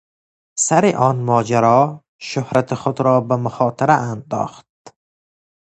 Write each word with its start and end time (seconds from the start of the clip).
سر 0.65 0.83
آن 0.97 1.15
ماجرا 1.19 2.01
شهرت 2.21 2.73
خود 2.73 3.01
را 3.01 3.21
به 3.21 3.35
مخاطره 3.35 3.93
انداخت. 3.93 4.67